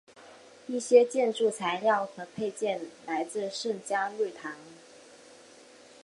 [0.65, 4.55] 一些建筑材料和配件来自圣嘉禄堂。